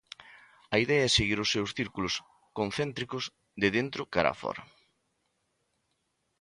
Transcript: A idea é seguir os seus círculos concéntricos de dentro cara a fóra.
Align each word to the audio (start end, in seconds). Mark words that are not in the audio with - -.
A 0.73 0.75
idea 0.83 1.05
é 1.07 1.09
seguir 1.17 1.39
os 1.43 1.51
seus 1.53 1.69
círculos 1.77 2.13
concéntricos 2.59 3.23
de 3.61 3.67
dentro 3.77 4.01
cara 4.13 4.29
a 4.33 4.37
fóra. 4.41 4.63